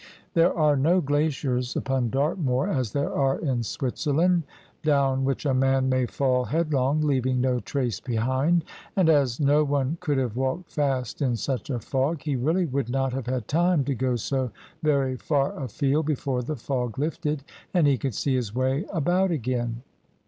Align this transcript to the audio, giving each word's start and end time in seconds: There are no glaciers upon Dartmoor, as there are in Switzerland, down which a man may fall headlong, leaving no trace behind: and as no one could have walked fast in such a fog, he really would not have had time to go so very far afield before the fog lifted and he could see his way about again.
There 0.33 0.51
are 0.51 0.75
no 0.75 0.99
glaciers 0.99 1.75
upon 1.75 2.09
Dartmoor, 2.09 2.67
as 2.67 2.91
there 2.91 3.13
are 3.13 3.37
in 3.37 3.61
Switzerland, 3.61 4.41
down 4.81 5.25
which 5.25 5.45
a 5.45 5.53
man 5.53 5.89
may 5.89 6.07
fall 6.07 6.45
headlong, 6.45 7.01
leaving 7.01 7.39
no 7.39 7.59
trace 7.59 7.99
behind: 7.99 8.63
and 8.95 9.09
as 9.09 9.39
no 9.39 9.63
one 9.63 9.97
could 9.99 10.17
have 10.17 10.35
walked 10.35 10.71
fast 10.71 11.21
in 11.21 11.35
such 11.35 11.69
a 11.69 11.77
fog, 11.77 12.23
he 12.23 12.35
really 12.35 12.65
would 12.65 12.89
not 12.89 13.13
have 13.13 13.27
had 13.27 13.47
time 13.47 13.83
to 13.83 13.93
go 13.93 14.15
so 14.15 14.49
very 14.81 15.17
far 15.17 15.53
afield 15.61 16.07
before 16.07 16.41
the 16.41 16.55
fog 16.55 16.97
lifted 16.97 17.43
and 17.71 17.85
he 17.85 17.99
could 17.99 18.15
see 18.15 18.33
his 18.35 18.55
way 18.55 18.85
about 18.91 19.29
again. 19.29 19.83